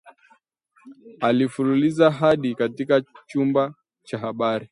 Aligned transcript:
Alifululiza 1.21 2.11
hadi 2.11 2.55
katika 2.55 3.03
chumba 3.27 3.73
cha 4.03 4.17
habari 4.17 4.59